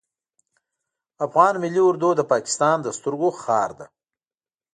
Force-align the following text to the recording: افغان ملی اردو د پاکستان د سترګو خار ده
افغان 1.25 1.53
ملی 1.63 1.81
اردو 1.87 2.09
د 2.15 2.21
پاکستان 2.31 2.77
د 2.81 2.87
سترګو 2.97 3.29
خار 3.41 3.69
ده 3.79 3.85